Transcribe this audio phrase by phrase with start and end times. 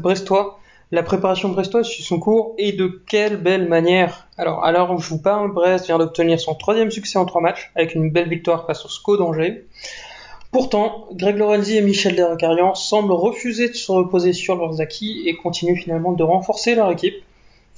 [0.00, 0.60] brestois,
[0.92, 4.26] la préparation brestoise suit son cours et de quelle belle manière.
[4.36, 7.94] Alors, alors je vous parle, Brest vient d'obtenir son troisième succès en trois matchs avec
[7.94, 9.66] une belle victoire face au SCO d'Angers.
[10.50, 15.36] Pourtant, Greg Lorenzi et Michel Dercarian semblent refuser de se reposer sur leurs acquis et
[15.36, 17.22] continuent finalement de renforcer leur équipe.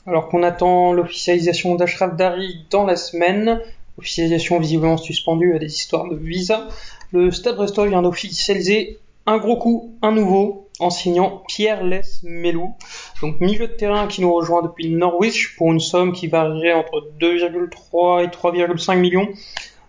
[0.06, 3.60] Alors qu'on attend l'officialisation d'Ashraf Dari dans la semaine,
[3.98, 6.68] officialisation visiblement suspendue à des histoires de visa,
[7.12, 12.74] le Stade Brestois vient d'officialiser un gros coup, un nouveau, en signant Pierre Les Melou,
[13.20, 17.08] donc milieu de terrain qui nous rejoint depuis Norwich pour une somme qui varierait entre
[17.20, 19.28] 2,3 et 3,5 millions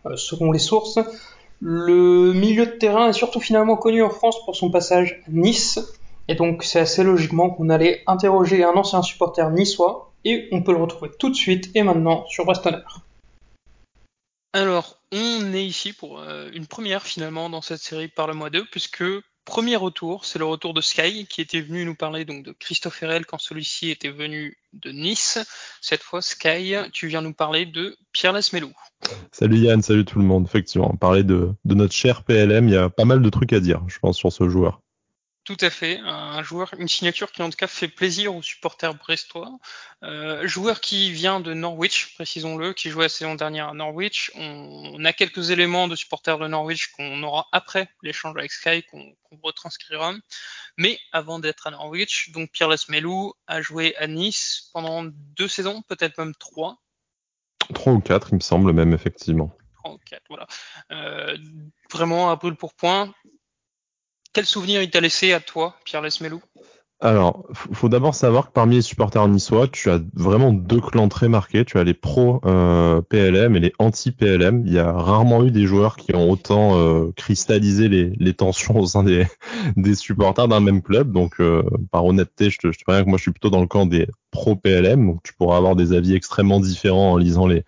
[0.05, 0.99] euh, selon les sources.
[1.59, 5.79] Le milieu de terrain est surtout finalement connu en France pour son passage à Nice,
[6.27, 10.73] et donc c'est assez logiquement qu'on allait interroger un ancien supporter niçois, et on peut
[10.73, 12.77] le retrouver tout de suite et maintenant sur Brestonner.
[14.53, 18.51] Alors, on est ici pour euh, une première finalement dans cette série par le mois
[18.51, 19.03] 2, puisque
[19.46, 23.02] premier retour, c'est le retour de Sky, qui était venu nous parler donc de Christophe
[23.04, 25.40] Herel quand celui-ci était venu de Nice.
[25.82, 28.71] Cette fois, Sky, tu viens nous parler de Pierre Lesmelou.
[29.32, 30.46] Salut Yann, salut tout le monde.
[30.46, 33.60] Effectivement, parler de, de notre cher PLM, il y a pas mal de trucs à
[33.60, 34.82] dire, je pense, sur ce joueur.
[35.46, 38.94] Tout à fait, un joueur, une signature qui en tout cas fait plaisir aux supporters
[38.94, 39.60] brestois.
[40.02, 44.32] Euh, joueur qui vient de Norwich, précisons-le, qui jouait la saison dernière à Norwich.
[44.36, 49.18] On, a quelques éléments de supporters de Norwich qu'on aura après l'échange avec Sky, qu'on
[49.41, 50.14] retranscrira.
[50.77, 55.82] Mais avant d'être à Norwich, donc Pierre Lesmelou a joué à Nice pendant deux saisons,
[55.82, 56.77] peut-être même trois.
[57.74, 59.54] Trois ou quatre, il me semble même, effectivement.
[59.76, 60.48] Trois ou quatre, voilà.
[60.91, 61.38] Euh,
[61.91, 63.14] vraiment à brûle pour point
[64.34, 66.41] quel souvenir il t'a laissé à toi, Pierre Lesmelou?
[67.03, 71.28] Alors, faut d'abord savoir que parmi les supporters niçois, tu as vraiment deux clans très
[71.28, 71.66] marqués.
[71.66, 74.63] Tu as les pros euh, PLM et les anti-PLM.
[74.66, 78.85] Il y a rarement eu des joueurs qui ont autant euh, cristallisé les, tensions au
[78.85, 79.28] sein des,
[79.75, 81.12] des supporters d'un même club.
[81.12, 83.62] Donc, euh, par honnêteté, je te, je te préviens que moi, je suis plutôt dans
[83.62, 85.08] le camp des pro PLM.
[85.08, 87.64] Donc, tu pourras avoir des avis extrêmement différents en lisant les,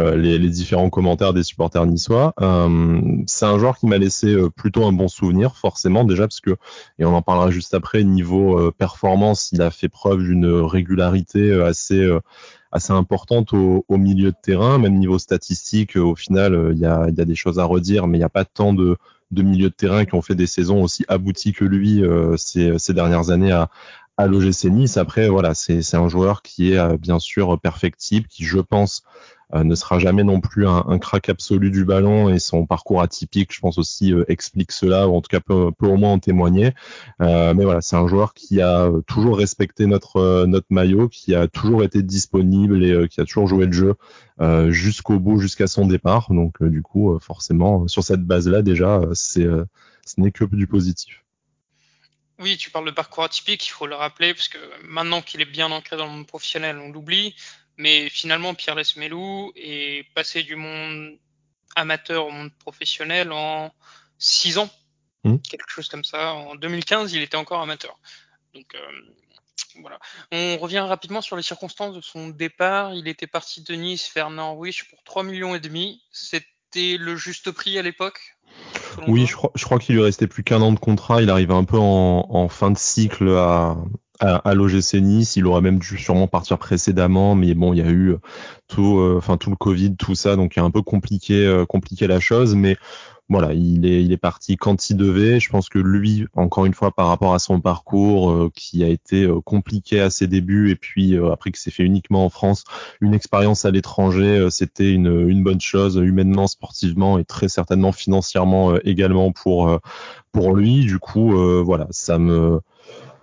[0.00, 2.32] euh, les, différents commentaires des supporters niçois.
[2.40, 6.56] Euh, c'est un joueur qui m'a laissé plutôt un bon souvenir, forcément déjà parce que,
[6.98, 11.66] et on en parlera juste après, niveau performance, il a fait preuve d'une régularité euh,
[11.66, 12.20] assez euh,
[12.72, 15.94] assez importante au, milieu de terrain, même niveau statistique.
[15.94, 18.44] Au final, euh, il y a, des choses à redire, mais il n'y a pas
[18.44, 18.96] tant de,
[19.30, 22.02] de milieux de terrain qui ont fait des saisons aussi abouties que lui
[22.36, 23.70] ces, ces dernières années à,
[24.16, 24.96] à l'OGC Nice.
[24.96, 29.02] Après, voilà, c'est un joueur qui est bien sûr perfectible, qui, je pense,
[29.54, 33.02] euh, ne sera jamais non plus un, un, crack absolu du ballon et son parcours
[33.02, 36.12] atypique, je pense aussi euh, explique cela ou en tout cas peut, peut au moins
[36.12, 36.72] en témoigner.
[37.20, 41.46] Euh, mais voilà, c'est un joueur qui a toujours respecté notre notre maillot, qui a
[41.46, 43.94] toujours été disponible et qui a toujours joué le jeu
[44.70, 46.32] jusqu'au bout, jusqu'à son départ.
[46.32, 49.46] Donc du coup, forcément, sur cette base-là déjà, c'est
[50.06, 51.23] ce n'est que du positif.
[52.40, 55.46] Oui, tu parles de parcours atypique, il faut le rappeler, parce que maintenant qu'il est
[55.46, 57.34] bien ancré dans le monde professionnel, on l'oublie.
[57.76, 61.18] Mais finalement, Pierre Lesmelou est passé du monde
[61.76, 63.72] amateur au monde professionnel en
[64.18, 64.70] 6 ans,
[65.24, 65.38] mmh.
[65.38, 66.34] quelque chose comme ça.
[66.34, 67.98] En 2015, il était encore amateur.
[68.54, 69.14] Donc euh,
[69.80, 69.98] voilà.
[70.30, 72.94] On revient rapidement sur les circonstances de son départ.
[72.94, 76.02] Il était parti de Nice vers Norwich pour 3 millions et demi.
[76.12, 78.33] C'était le juste prix à l'époque?
[79.08, 81.22] Oui, je crois, je crois qu'il lui restait plus qu'un an de contrat.
[81.22, 83.76] Il arrivait un peu en, en fin de cycle à,
[84.20, 85.36] à, à l'OGC Nice.
[85.36, 88.16] Il aurait même dû sûrement partir précédemment, mais bon, il y a eu
[88.68, 91.46] tout, euh, enfin tout le Covid, tout ça, donc il y a un peu compliqué,
[91.46, 92.54] euh, compliqué la chose.
[92.54, 92.76] Mais
[93.30, 95.40] voilà, il est, il est parti quand il devait.
[95.40, 98.88] Je pense que lui, encore une fois, par rapport à son parcours euh, qui a
[98.88, 102.64] été compliqué à ses débuts et puis après que c'est fait uniquement en France,
[103.00, 108.76] une expérience à l'étranger, c'était une, une bonne chose humainement, sportivement et très certainement financièrement
[108.84, 109.80] également pour
[110.32, 110.84] pour lui.
[110.84, 111.32] Du coup,
[111.64, 112.60] voilà, ça me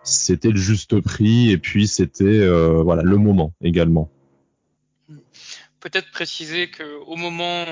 [0.03, 4.09] c'était le juste prix et puis c'était euh, voilà le moment également.
[5.79, 7.65] Peut-être préciser que au moment,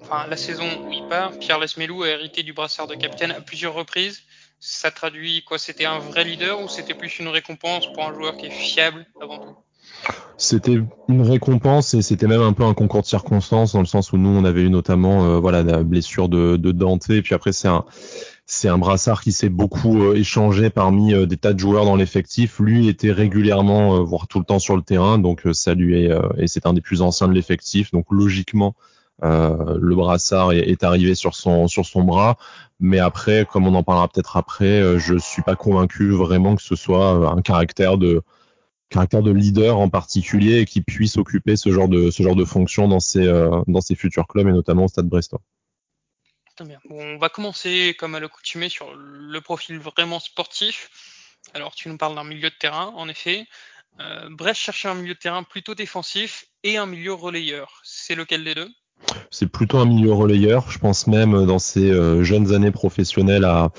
[0.00, 3.40] enfin la saison où il part, Pierre Lesmelou a hérité du brassard de capitaine à
[3.40, 4.22] plusieurs reprises.
[4.60, 8.36] Ça traduit quoi C'était un vrai leader ou c'était plus une récompense pour un joueur
[8.36, 9.56] qui est fiable avant tout?
[10.36, 14.12] C'était une récompense et c'était même un peu un concours de circonstances dans le sens
[14.12, 17.34] où nous on avait eu notamment euh, voilà la blessure de, de Dante et puis
[17.34, 17.84] après c'est un
[18.46, 21.96] c'est un brassard qui s'est beaucoup euh, échangé parmi euh, des tas de joueurs dans
[21.96, 22.58] l'effectif.
[22.58, 26.10] Lui était régulièrement, euh, voire tout le temps sur le terrain, donc ça lui est
[26.38, 27.92] et c'est un des plus anciens de l'effectif.
[27.92, 28.74] Donc logiquement,
[29.22, 32.36] le brassard est, arrivé sur son sur son bras.
[32.80, 36.76] Mais après, comme on en parlera peut-être après, je suis pas convaincu vraiment que ce
[36.76, 38.22] soit un caractère de
[38.90, 42.44] caractère de leader en particulier et qui puisse occuper ce genre de ce genre de
[42.44, 43.26] fonction dans ses
[43.68, 45.40] dans ses futurs clubs et notamment au Stade Brestois
[46.90, 50.90] on va commencer comme à l'accoutumée sur le profil vraiment sportif.
[51.54, 53.46] Alors, tu nous parles d'un milieu de terrain, en effet.
[54.00, 57.80] Euh, Brest cherchait un milieu de terrain plutôt défensif et un milieu relayeur.
[57.84, 58.70] C'est lequel des deux?
[59.30, 60.70] C'est plutôt un milieu relayeur.
[60.70, 63.70] Je pense même euh, dans ses euh, jeunes années professionnelles à,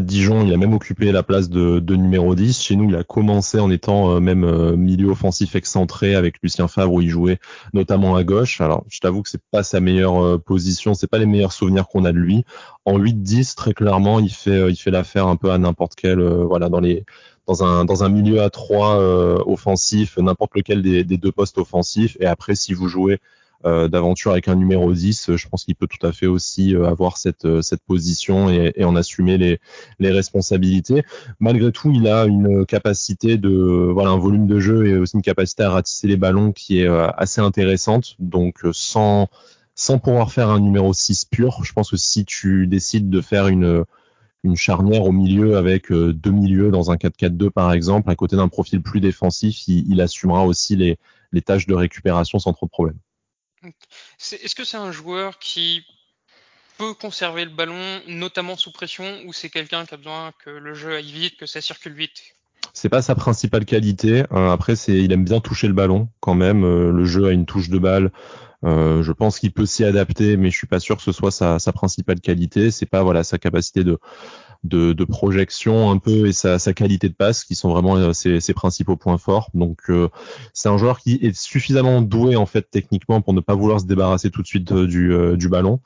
[0.00, 2.60] Dijon, il a même occupé la place de, numéro 10.
[2.60, 6.94] Chez nous, il a commencé en étant euh, même milieu offensif excentré avec Lucien Favre
[6.94, 7.38] où il jouait
[7.74, 8.60] notamment à gauche.
[8.60, 12.04] Alors, je t'avoue que c'est pas sa meilleure position, c'est pas les meilleurs souvenirs qu'on
[12.04, 12.44] a de lui.
[12.84, 16.68] En 8-10, très clairement, il fait il fait l'affaire un peu à n'importe quel voilà
[16.68, 17.04] dans les
[17.46, 22.16] dans un dans un milieu à 3 offensif, n'importe lequel des, des deux postes offensifs
[22.18, 23.20] et après si vous jouez
[23.62, 27.16] d'aventure avec un numéro 10, je pense qu'il peut tout à fait aussi euh, avoir
[27.16, 29.58] cette, euh, cette position et, et en assumer les,
[29.98, 31.02] les responsabilités.
[31.40, 35.22] Malgré tout, il a une capacité de voilà un volume de jeu et aussi une
[35.22, 38.16] capacité à ratisser les ballons qui est assez intéressante.
[38.18, 39.28] Donc sans
[39.74, 43.48] sans pouvoir faire un numéro 6 pur, je pense que si tu décides de faire
[43.48, 43.84] une
[44.44, 48.48] une charnière au milieu avec deux milieux dans un 4-4-2 par exemple, à côté d'un
[48.48, 50.98] profil plus défensif, il, il assumera aussi les,
[51.32, 52.98] les tâches de récupération sans trop de problèmes.
[54.20, 55.84] Est-ce que c'est un joueur qui
[56.78, 60.74] peut conserver le ballon, notamment sous pression, ou c'est quelqu'un qui a besoin que le
[60.74, 62.22] jeu aille vite, que ça circule vite?
[62.72, 64.24] C'est pas sa principale qualité.
[64.32, 66.64] Euh, après, c'est, il aime bien toucher le ballon quand même.
[66.64, 68.10] Euh, le jeu a une touche de balle.
[68.64, 71.30] Euh, je pense qu'il peut s'y adapter, mais je suis pas sûr que ce soit
[71.30, 72.70] sa, sa principale qualité.
[72.70, 73.98] C'est pas voilà sa capacité de
[74.64, 78.96] de, projection un peu et sa, qualité de passe qui sont vraiment euh, ses, principaux
[78.96, 79.50] points forts.
[79.54, 80.08] Donc euh,
[80.52, 83.86] c'est un joueur qui est suffisamment doué en fait techniquement pour ne pas vouloir se
[83.86, 85.80] débarrasser tout de suite euh, du, du ballon.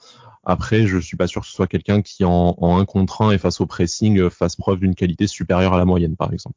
[0.44, 3.32] Après, je suis pas sûr que ce soit quelqu'un qui en, en un contre un
[3.32, 6.56] et face au pressing fasse preuve d'une qualité supérieure à la moyenne, par exemple.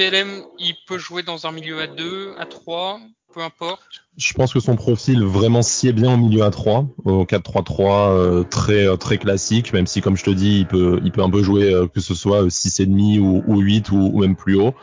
[0.00, 3.00] PLM, il peut jouer dans un milieu à 2, à 3,
[3.34, 4.06] peu importe.
[4.16, 8.42] Je pense que son profil vraiment sied bien au milieu à 3, au 4-3-3 euh,
[8.44, 11.28] très euh, très classique, même si comme je te dis, il peut il peut un
[11.28, 14.74] peu jouer euh, que ce soit 6,5 ou, ou 8 ou, ou, même plus haut.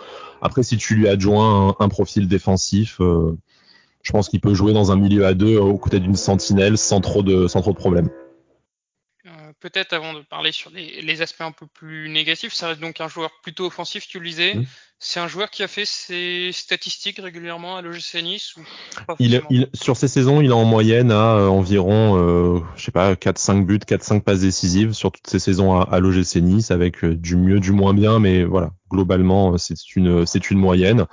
[0.44, 4.92] Après, si tu lui adjoins un, un profil défensif, je pense qu'il peut jouer dans
[4.92, 8.12] un milieu à 2 aux côtés d'une sentinelle sans trop de sans trop de problèmes
[9.60, 13.02] peut-être avant de parler sur les, les, aspects un peu plus négatifs, ça reste donc
[13.02, 14.56] un joueur plutôt offensif, tu le disais.
[14.56, 14.66] Mmh.
[15.00, 18.62] C'est un joueur qui a fait ses statistiques régulièrement à l'OGC Nice ou
[19.06, 22.86] pas il, il, Sur ces saisons, il est en moyenne à euh, environ, euh, je
[22.86, 26.72] sais pas, 4-5 buts, 4-5 passes décisives sur toutes ces saisons à, à l'OGC Nice
[26.72, 30.60] avec euh, du mieux, du moins bien, mais voilà, globalement, euh, c'est une, c'est une
[30.60, 31.06] moyenne.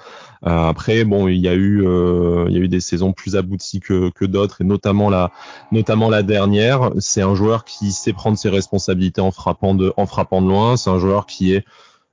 [0.46, 3.36] Euh, après, bon, il y a eu, euh, il y a eu des saisons plus
[3.36, 5.32] abouties que, que d'autres, et notamment la,
[5.72, 6.90] notamment la dernière.
[6.98, 10.76] C'est un joueur qui sait prendre ses responsabilités en frappant de, en frappant de loin.
[10.76, 11.64] C'est un joueur qui est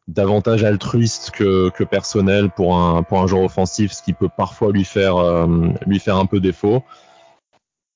[0.08, 4.84] davantage altruiste que, personnel pour un, pour un joueur offensif, ce qui peut parfois lui
[4.84, 6.84] faire, euh, lui faire un peu défaut.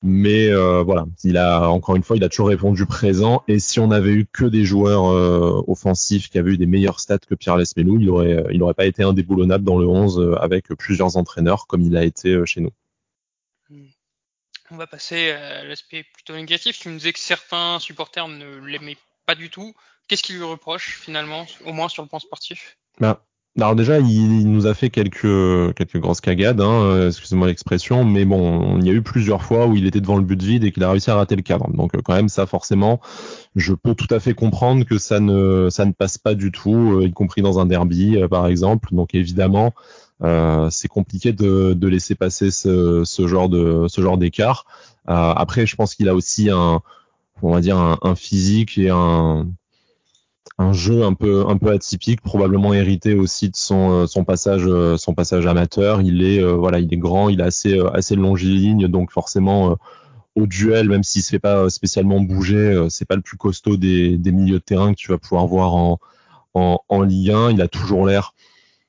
[0.08, 3.44] Mais euh, voilà, il a encore une fois, il a toujours répondu présent.
[3.48, 7.00] Et si on avait eu que des joueurs euh, offensifs qui avaient eu des meilleurs
[7.00, 10.36] stats que Pierre Lesmelou, il aurait, il aurait pas été indéboulonnable dans le 11 euh,
[10.36, 12.70] avec plusieurs entraîneurs comme il a été chez nous.
[13.72, 13.88] Hmm.
[14.70, 16.78] On va passer à l'aspect plutôt négatif.
[16.78, 19.74] Tu me disais que certains supporters ne l'aimaient pas du tout.
[20.08, 22.78] Qu'est-ce qu'il lui reproche finalement, au moins sur le plan sportif?
[23.00, 23.26] Bah,
[23.58, 28.26] alors déjà, il, nous a fait quelques quelques grosses cagades, hein, euh, excusez-moi l'expression, mais
[28.26, 30.74] bon, il y a eu plusieurs fois où il était devant le but vide et
[30.74, 31.72] qu'il a réussi à rater le cadre.
[31.72, 33.00] Donc euh, quand même, ça forcément,
[33.56, 37.00] je peux tout à fait comprendre que ça ne ça ne passe pas du tout,
[37.00, 38.90] euh, y compris dans un derby par exemple.
[38.92, 39.74] Donc évidemment,
[40.70, 44.66] c'est compliqué de, de laisser passer ce, ce genre de ce genre d'écart.
[45.06, 46.82] après, je pense qu'il a aussi un
[47.42, 49.48] on va dire un, physique et un
[50.58, 54.64] un jeu un peu un peu atypique, probablement hérité aussi de son euh, son passage
[54.66, 56.02] euh, son passage amateur.
[56.02, 59.78] Il est euh, voilà, il est grand, il est assez assez longiligne, donc forcément
[60.36, 64.18] au duel, même s'il se fait pas spécialement bouger, c'est pas le plus costaud des,
[64.18, 66.00] milieux de terrain que tu vas pouvoir voir en
[66.54, 67.52] en, en Ligue 1.
[67.52, 68.34] Il a toujours l'air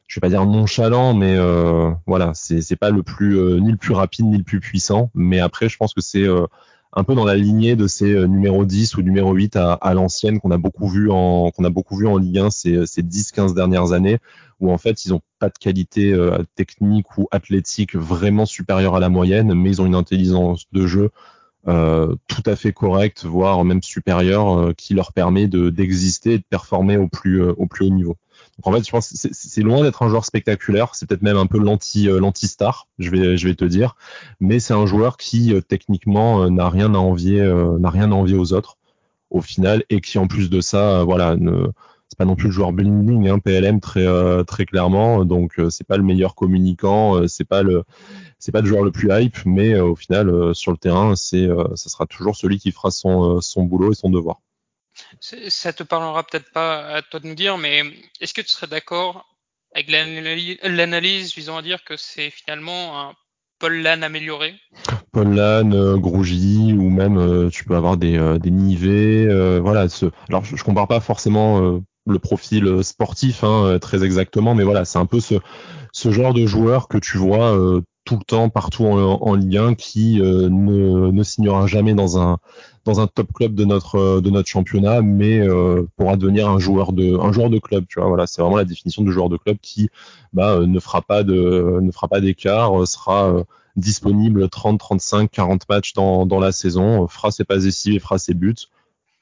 [0.08, 3.76] je vais pas dire nonchalant, mais euh, voilà, c'est c'est pas le plus ni le
[3.76, 5.10] plus rapide ni le plus puissant.
[5.14, 6.26] Mais après, je pense que c'est
[6.96, 10.40] un peu dans la lignée de ces euh, numéro 10 ou numéro 8 à, l'ancienne
[10.40, 13.54] qu'on a beaucoup vu en qu'on a beaucoup vu en Ligue 1 ces, ces 10-15
[13.54, 14.18] dernières années
[14.60, 19.00] où en fait ils ont pas de qualité euh, technique ou athlétique vraiment supérieure à
[19.00, 21.10] la moyenne mais ils ont une intelligence de jeu
[21.68, 26.38] euh, tout à fait correcte voire même supérieure euh, qui leur permet de d'exister et
[26.38, 28.16] de performer au plus au plus haut niveau
[28.62, 30.94] en fait, je pense que c'est loin d'être un joueur spectaculaire.
[30.94, 33.96] C'est peut-être même un peu euh, l'anti star, je vais te dire.
[34.40, 38.78] Mais c'est un joueur qui euh, techniquement euh, n'a rien à envier aux autres
[39.30, 41.36] au final et qui en plus de ça, voilà,
[42.08, 45.24] c'est pas non plus le joueur bling bling, hein, PLM très clairement.
[45.24, 47.82] Donc c'est pas le meilleur communicant, c'est pas le
[48.38, 51.88] c'est pas le joueur le plus hype, mais au final sur le terrain, c'est ça
[51.90, 54.40] sera toujours celui qui fera son boulot et son devoir.
[55.20, 57.82] Ça te parlera peut-être pas à toi de nous dire, mais
[58.20, 59.26] est-ce que tu serais d'accord
[59.74, 63.14] avec l'analyse visant à dire que c'est finalement un
[63.58, 64.54] Paul Lann amélioré?
[65.12, 69.26] Paul Lann, euh, ou même euh, tu peux avoir des, euh, Nivets.
[69.26, 69.88] Euh, voilà.
[69.88, 70.06] Ce...
[70.28, 74.98] Alors je, je compare pas forcément le profil sportif hein, très exactement, mais voilà, c'est
[74.98, 75.34] un peu ce,
[75.92, 79.74] ce genre de joueur que tu vois tout le temps partout en, en Ligue 1
[79.74, 82.38] qui ne, ne signera jamais dans un
[82.86, 85.46] dans un top club de notre de notre championnat, mais
[85.96, 87.84] pourra devenir un joueur de un joueur de club.
[87.88, 89.90] Tu vois, voilà, c'est vraiment la définition de joueur de club qui
[90.32, 93.44] bah, ne fera pas de ne fera pas d'écart, sera
[93.76, 98.00] disponible 30, 35, 40 matchs dans, dans la saison, euh, fera ses passes décisives et
[98.00, 98.54] fera ses buts.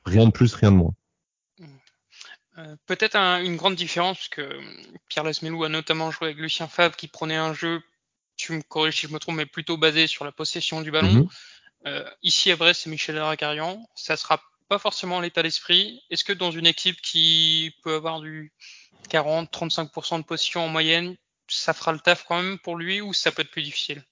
[0.04, 0.94] Rien de plus, rien de moins.
[2.58, 4.48] Euh, peut-être une grande différence, parce que
[5.08, 7.82] Pierre Lasmelou a notamment joué avec Lucien Favre qui prenait un jeu,
[8.44, 11.12] tu me corriges si je me trompe, mais plutôt basé sur la possession du ballon.
[11.12, 11.28] Mhm.
[11.86, 13.86] Euh, ici à Brest, c'est Michel Aracarian.
[13.94, 16.02] Ça sera pas forcément l'état d'esprit.
[16.10, 18.52] Est-ce que dans une équipe qui peut avoir du
[19.10, 21.16] 40-35% de possession en moyenne,
[21.48, 24.02] ça fera le taf quand même pour lui ou ça peut être plus difficile?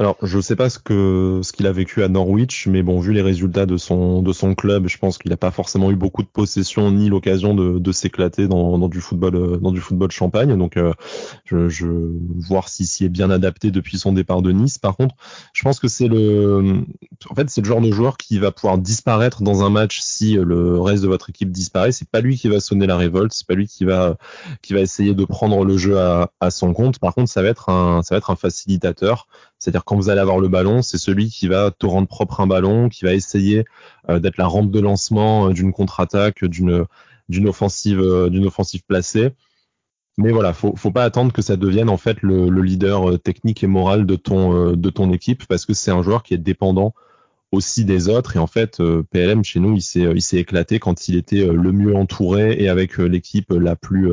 [0.00, 3.00] Alors, je ne sais pas ce que ce qu'il a vécu à Norwich, mais bon,
[3.00, 5.94] vu les résultats de son de son club, je pense qu'il n'a pas forcément eu
[5.94, 9.80] beaucoup de possession ni l'occasion de, de s'éclater dans, dans du football euh, dans du
[9.80, 10.56] football champagne.
[10.56, 10.94] Donc, euh,
[11.44, 11.86] je, je
[12.48, 14.78] voir s'il s'y est bien adapté depuis son départ de Nice.
[14.78, 15.16] Par contre,
[15.52, 16.82] je pense que c'est le
[17.28, 20.32] en fait c'est le genre de joueur qui va pouvoir disparaître dans un match si
[20.32, 21.92] le reste de votre équipe disparaît.
[21.92, 24.16] C'est pas lui qui va sonner la révolte, c'est pas lui qui va
[24.62, 26.98] qui va essayer de prendre le jeu à, à son compte.
[26.98, 29.26] Par contre, ça va être un ça va être un facilitateur
[29.60, 32.46] c'est-à-dire quand vous allez avoir le ballon, c'est celui qui va te rendre propre un
[32.46, 33.66] ballon, qui va essayer
[34.08, 36.86] euh, d'être la rampe de lancement euh, d'une contre-attaque, d'une
[37.28, 39.30] d'une offensive euh, d'une offensive placée.
[40.16, 43.62] Mais voilà, faut faut pas attendre que ça devienne en fait le, le leader technique
[43.62, 46.94] et moral de ton de ton équipe parce que c'est un joueur qui est dépendant
[47.52, 48.36] aussi des autres.
[48.36, 51.46] Et en fait, euh, PLM chez nous, il s'est il s'est éclaté quand il était
[51.46, 54.12] euh, le mieux entouré et avec euh, l'équipe la plus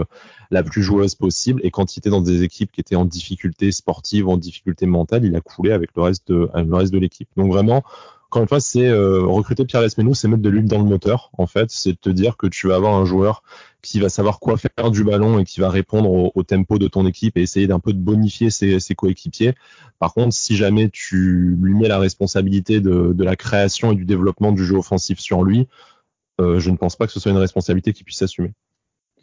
[0.51, 1.61] la plus joueuse possible.
[1.63, 5.25] Et quand il était dans des équipes qui étaient en difficulté sportive, en difficulté mentale,
[5.25, 7.29] il a coulé avec le reste de le reste de l'équipe.
[7.35, 7.83] Donc vraiment,
[8.29, 11.31] encore une fois, c'est recruter Pierre Lesmenou, c'est mettre de l'huile dans le moteur.
[11.37, 13.41] En fait, c'est te dire que tu vas avoir un joueur
[13.81, 17.07] qui va savoir quoi faire du ballon et qui va répondre au, tempo de ton
[17.07, 19.53] équipe et essayer d'un peu de bonifier ses, coéquipiers.
[19.99, 24.51] Par contre, si jamais tu lui mets la responsabilité de, la création et du développement
[24.51, 25.67] du jeu offensif sur lui,
[26.41, 28.51] euh, je ne pense pas que ce soit une responsabilité qu'il puisse assumer.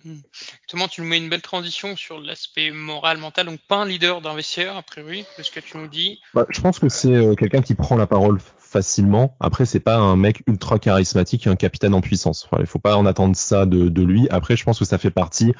[0.04, 0.18] Hmm.
[0.60, 4.20] Justement, tu nous mets une belle transition sur l'aspect moral, mental, donc pas un leader
[4.20, 6.20] d'un vestiaire, a priori, de ce que tu nous dis.
[6.34, 9.34] Bah, je pense que c'est euh, quelqu'un qui prend la parole facilement.
[9.40, 12.44] Après, c'est pas un mec ultra charismatique, un capitaine en puissance.
[12.44, 14.28] Enfin, il faut pas en attendre ça de, de, lui.
[14.28, 15.54] Après, je pense que ça fait partie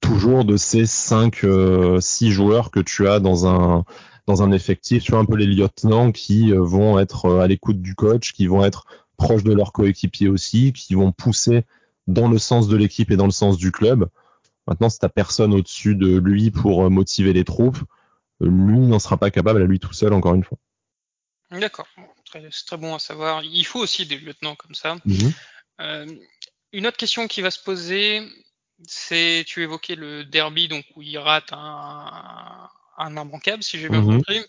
[0.00, 3.84] toujours de ces 5 euh, six joueurs que tu as dans un
[4.26, 5.02] dans un effectif.
[5.02, 8.46] Tu vois un peu les lieutenants qui euh, vont être à l'écoute du coach, qui
[8.46, 8.86] vont être
[9.18, 11.64] proches de leurs coéquipiers aussi, qui vont pousser
[12.10, 14.08] dans le sens de l'équipe et dans le sens du club.
[14.66, 17.78] Maintenant, si t'as personne au-dessus de lui pour euh, motiver les troupes,
[18.40, 20.58] lui n'en sera pas capable à lui tout seul, encore une fois.
[21.50, 21.88] D'accord,
[22.32, 23.42] c'est très bon à savoir.
[23.42, 24.96] Il faut aussi des lieutenants comme ça.
[25.04, 25.32] Mhm.
[25.80, 26.06] Euh,
[26.72, 28.22] une autre question qui va se poser,
[28.86, 34.02] c'est, tu évoquais le derby, donc où il rate un, un immanquable, si j'ai bien
[34.02, 34.18] mhm.
[34.18, 34.40] compris.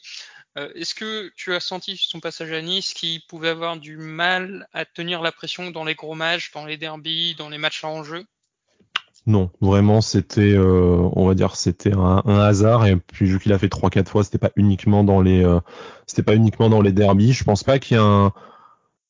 [0.58, 4.68] Euh, est-ce que tu as senti son passage à Nice qu'il pouvait avoir du mal
[4.74, 8.04] à tenir la pression dans les gros matchs, dans les derbies, dans les matchs en
[8.04, 8.26] jeu?
[9.28, 13.60] Non, vraiment c'était, euh, on va dire, c'était un, hasard et puis vu qu'il a
[13.60, 15.60] fait trois quatre fois, c'était pas uniquement dans les, euh,
[16.06, 17.32] c'était pas uniquement dans les derbies.
[17.32, 18.34] Je pense pas qu'il y ait un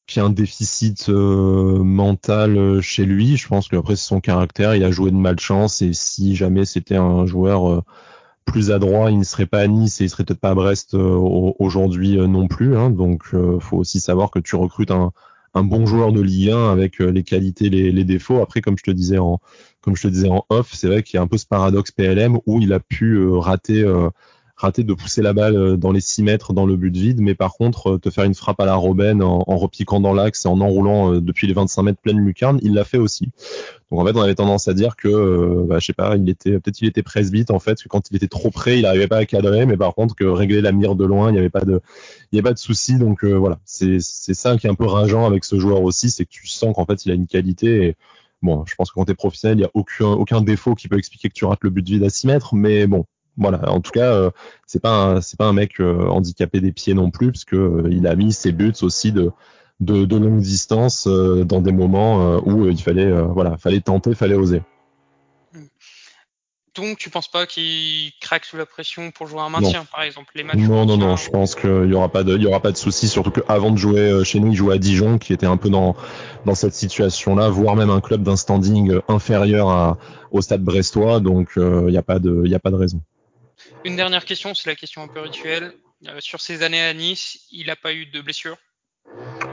[0.07, 3.38] qu'il y ait un déficit mental chez lui.
[3.38, 6.98] Je pense qu'après c'est son caractère, il a joué de malchance et si jamais c'était
[6.98, 7.83] un joueur
[8.45, 10.93] plus adroit, il ne serait pas à Nice et il serait peut-être pas à Brest
[10.93, 11.00] euh,
[11.60, 12.75] aujourd'hui euh, non plus.
[12.75, 12.89] Hein.
[12.89, 15.12] donc, euh, faut aussi savoir que tu recrutes un,
[15.53, 18.41] bon joueur de Ligue 1 avec les qualités, les, les, défauts.
[18.41, 19.39] Après, comme je te disais en,
[19.81, 21.91] comme je te disais en off, c'est vrai qu'il y a un peu ce paradoxe
[21.91, 23.83] PLM où il a pu rater
[24.61, 27.35] rater de pousser la balle euh, dans les 6 mètres dans le but vide, mais
[27.35, 30.47] par contre, euh, te faire une frappe à la Robben en, repiquant dans l'axe et
[30.47, 33.29] en enroulant euh, depuis les 25 mètres pleine lucarne, il l'a fait aussi.
[33.91, 36.59] Donc en fait, on avait tendance à dire que, bah, je sais pas, il était
[36.59, 39.17] peut-être il était presbyte en fait, que quand il était trop près, il n'arrivait pas
[39.17, 41.65] à cadrer, mais par contre que régler la mire de loin, il n'y avait pas
[41.65, 41.81] de,
[42.31, 42.97] il avait pas de souci.
[42.97, 46.23] Donc voilà, c'est c'est ça qui est un peu rageant avec ce joueur aussi, c'est
[46.25, 47.87] que tu sens qu'en fait il a une qualité.
[47.87, 47.95] Et,
[48.41, 50.97] bon, je pense que quand t'es professionnel, il y a aucun aucun défaut qui peut
[50.97, 53.05] expliquer que tu rates le but vide à 6 mètres, mais bon,
[53.38, 53.71] voilà.
[53.71, 54.31] En tout cas, euh,
[54.67, 57.89] c'est pas c'est pas un mec euh, handicapé des pieds non plus, parce que euh,
[57.89, 59.31] il a mis ses buts aussi de
[59.79, 64.61] de, de longue distance dans des moments où il fallait voilà, fallait tenter, fallait oser.
[66.75, 70.31] Donc tu penses pas qu'il craque sous la pression pour jouer un maintien, par exemple
[70.35, 71.17] les matchs Non, non, non.
[71.17, 73.09] Je pense qu'il y aura pas de, il y aura pas de souci.
[73.09, 75.69] Surtout qu'avant de jouer euh, chez nous, il jouait à Dijon, qui était un peu
[75.69, 75.97] dans
[76.45, 79.97] dans cette situation-là, voire même un club d'un standing inférieur à,
[80.31, 81.19] au Stade Brestois.
[81.19, 83.01] Donc il n'y a pas de, il y a pas de raison.
[83.85, 85.73] Une dernière question, c'est la question un peu rituelle.
[86.19, 88.57] sur ces années à Nice, il n'a pas eu de blessure?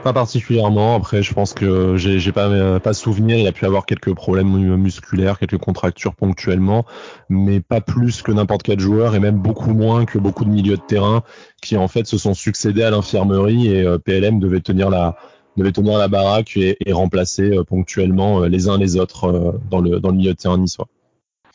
[0.03, 0.95] Pas particulièrement.
[0.95, 3.37] Après, je pense que j'ai pas pas souvenir.
[3.37, 6.85] Il a pu avoir quelques problèmes musculaires, quelques contractures ponctuellement,
[7.27, 10.77] mais pas plus que n'importe quel joueur et même beaucoup moins que beaucoup de milieux
[10.77, 11.23] de terrain
[11.61, 15.17] qui en fait se sont succédés à l'infirmerie et euh, PLM devait tenir la
[15.57, 19.99] devait tenir la baraque et, remplacer euh, ponctuellement euh, les uns les autres dans le
[19.99, 20.87] dans le milieu de terrain niçois.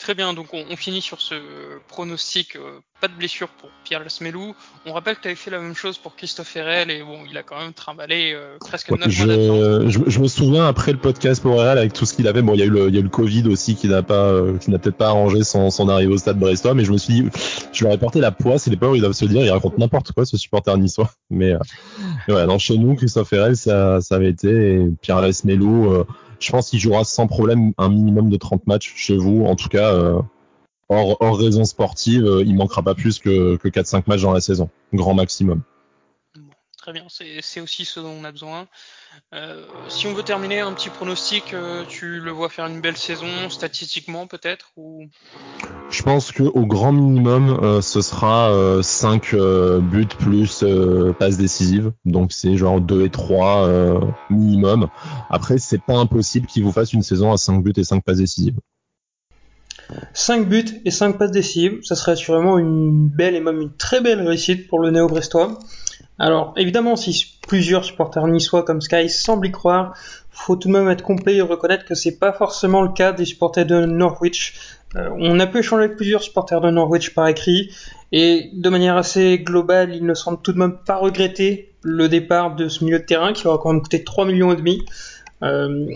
[0.04, 1.34] Très bien, donc on, finit sur ce
[1.88, 4.54] pronostic, euh, pas de blessure pour Pierre Lasmelou.
[4.84, 7.38] On rappelle que tu avais fait la même chose pour Christophe Herrel et bon, il
[7.38, 10.98] a quand même trimballé euh, presque 9 je, mois je, je, me souviens après le
[10.98, 12.94] podcast pour Herel avec tout ce qu'il avait, bon il y a eu le, il
[12.94, 15.42] y a eu le Covid aussi qui n'a pas, euh, qui n'a peut-être pas arrangé
[15.42, 17.28] son, son arrivée au stade brestois, mais je me suis dit,
[17.72, 19.78] je leur ai porté la poisse et les pauvres ils doivent se dire, il raconte
[19.78, 21.10] n'importe quoi ce supporter niçois.
[21.30, 21.54] Mais,
[22.28, 26.04] mais ouais, non, chez nous, Christophe Herel ça, ça avait été et Pierre Lasmelou
[26.38, 29.44] je pense qu'il jouera sans problème un minimum de 30 matchs chez vous.
[29.44, 30.20] En tout cas, euh,
[30.88, 34.70] hors, raison sportive, euh, il manquera pas plus que, que 4-5 matchs dans la saison.
[34.92, 35.62] Grand maximum.
[36.76, 38.68] très bien, c'est aussi ce dont on a besoin.
[39.32, 41.54] Euh, si on veut terminer, un petit pronostic,
[41.88, 45.06] tu le vois faire une belle saison statistiquement peut-être ou...
[45.90, 48.50] Je pense qu'au grand minimum, ce sera
[48.82, 49.34] 5
[49.80, 50.64] buts plus
[51.18, 51.92] passes décisives.
[52.04, 54.88] Donc c'est genre 2 et 3 minimum.
[55.30, 58.18] Après, c'est pas impossible qu'il vous fasse une saison à 5 buts et 5 passes
[58.18, 58.58] décisives.
[60.14, 64.00] 5 buts et 5 passes décisives, ça serait assurément une belle et même une très
[64.00, 65.58] belle réussite pour le néo-brestois.
[66.18, 69.94] Alors évidemment, si plusieurs supporters niçois comme Sky semblent y croire,
[70.30, 73.24] faut tout de même être complet et reconnaître que c'est pas forcément le cas des
[73.24, 74.54] supporters de Norwich.
[74.96, 77.70] Euh, on a pu échanger avec plusieurs supporters de Norwich par écrit
[78.12, 82.54] et de manière assez globale, ils ne semblent tout de même pas regretter le départ
[82.54, 84.84] de ce milieu de terrain qui leur a quand même coûté 3 millions et demi.
[85.42, 85.86] Euh,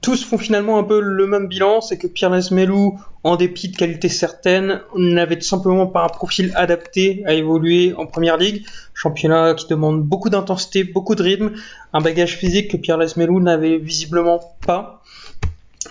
[0.00, 3.76] tous font finalement un peu le même bilan, c'est que Pierre Lesmelou, en dépit de
[3.76, 9.54] qualités certaines, n'avait tout simplement pas un profil adapté à évoluer en première ligue, championnat
[9.54, 11.52] qui demande beaucoup d'intensité, beaucoup de rythme,
[11.92, 15.02] un bagage physique que Pierre Lesmelou n'avait visiblement pas.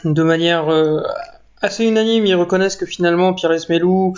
[0.06, 1.02] De manière euh,
[1.62, 4.16] assez unanime, ils reconnaissent que finalement Pierre Lesmelou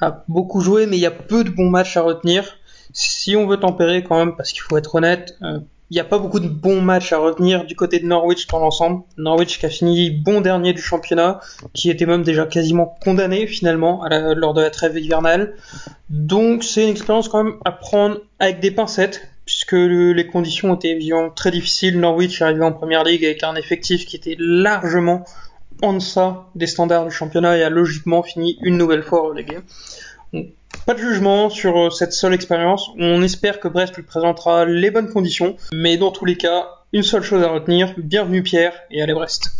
[0.00, 2.56] a beaucoup joué, mais il y a peu de bons matchs à retenir.
[2.94, 5.58] Si on veut tempérer quand même, parce qu'il faut être honnête, euh,
[5.92, 9.02] n'y a pas beaucoup de bons matchs à retenir du côté de Norwich dans l'ensemble.
[9.18, 11.40] Norwich qui a fini bon dernier du championnat,
[11.74, 15.54] qui était même déjà quasiment condamné finalement lors de la trêve hivernale.
[16.08, 20.90] Donc c'est une expérience quand même à prendre avec des pincettes, puisque les conditions étaient
[20.90, 21.98] évidemment très difficiles.
[21.98, 25.24] Norwich est arrivé en première ligue avec un effectif qui était largement
[25.82, 29.58] en deçà des standards du championnat et a logiquement fini une nouvelle fois relégué.
[30.84, 32.90] Pas de jugement sur euh, cette seule expérience.
[32.98, 35.56] On espère que Brest lui présentera les bonnes conditions.
[35.72, 37.94] Mais dans tous les cas, une seule chose à retenir.
[37.98, 39.52] Bienvenue Pierre et allez Brest.